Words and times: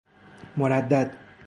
مردد 0.57 1.11